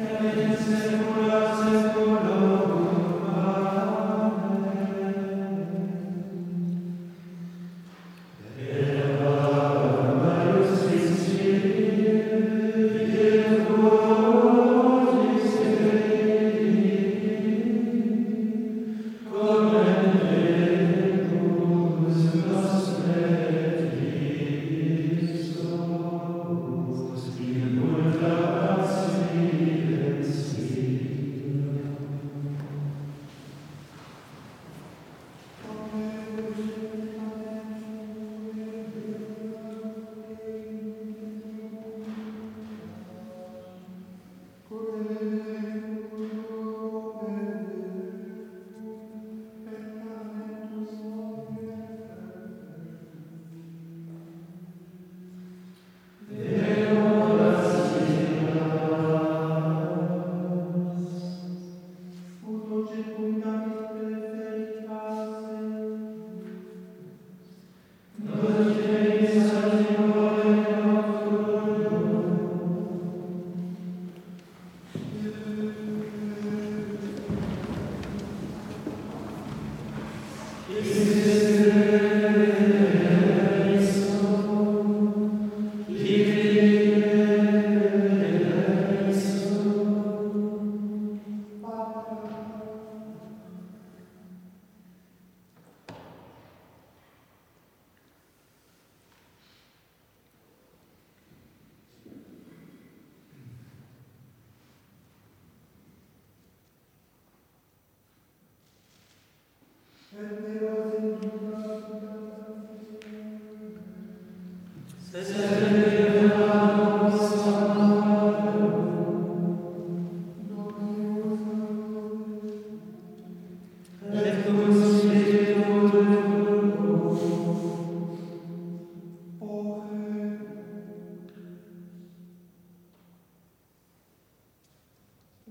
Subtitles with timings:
[0.00, 0.53] Amen.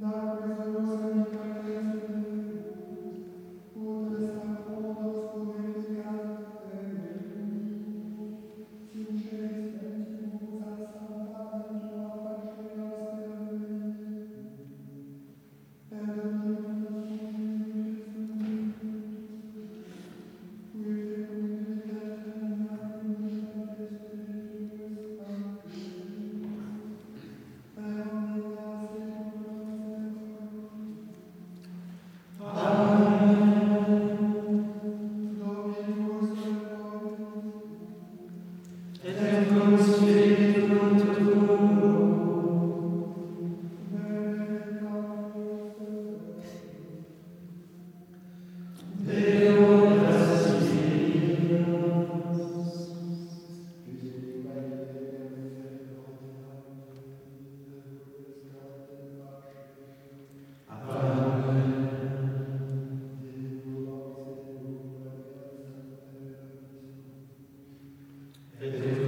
[0.00, 0.25] da
[68.62, 69.05] Amen.